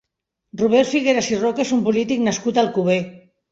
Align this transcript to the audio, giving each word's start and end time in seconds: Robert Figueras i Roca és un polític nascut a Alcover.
Robert 0.61 0.89
Figueras 0.93 1.29
i 1.35 1.39
Roca 1.43 1.63
és 1.65 1.75
un 1.79 1.85
polític 1.91 2.25
nascut 2.31 2.61
a 2.61 2.65
Alcover. 2.67 3.01